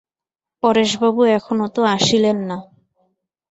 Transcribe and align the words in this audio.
পরেশবাবু 0.63 1.21
এখনো 1.37 1.65
তো 1.75 1.81
আসিলেন 1.95 2.37
না। 2.49 2.57